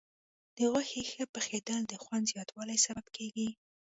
د 0.55 0.57
غوښې 0.71 1.01
ښه 1.11 1.23
پخېدل 1.35 1.81
د 1.87 1.93
خوند 2.03 2.25
زیاتوالي 2.31 2.77
سبب 2.85 3.05
کېږي. 3.15 3.49